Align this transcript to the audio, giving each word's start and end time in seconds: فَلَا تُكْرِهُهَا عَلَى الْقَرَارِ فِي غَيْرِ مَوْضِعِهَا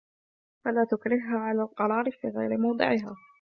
فَلَا 0.65 0.83
تُكْرِهُهَا 0.85 1.39
عَلَى 1.39 1.61
الْقَرَارِ 1.61 2.11
فِي 2.11 2.27
غَيْرِ 2.27 2.57
مَوْضِعِهَا 2.57 3.15